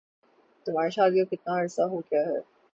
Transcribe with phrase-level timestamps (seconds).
[0.65, 2.39] تمہاری شادی کو کتنا عرصہ ہو گیا ہے؟